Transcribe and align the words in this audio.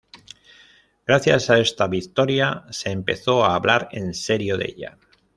Gracias 1.05 1.51
a 1.51 1.59
esta 1.59 1.85
victoria 1.85 2.65
se 2.71 2.89
empezó 2.89 3.45
a 3.45 3.53
hablar 3.53 3.87
en 3.91 4.15
serio 4.15 4.57
de 4.57 4.65
ella. 4.75 4.97